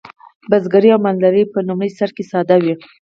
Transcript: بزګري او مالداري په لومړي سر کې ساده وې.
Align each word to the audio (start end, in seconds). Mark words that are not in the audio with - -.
بزګري 0.49 0.89
او 0.95 0.99
مالداري 1.05 1.43
په 1.53 1.59
لومړي 1.67 1.91
سر 1.97 2.09
کې 2.15 2.23
ساده 2.31 2.55
وې. 2.63 2.75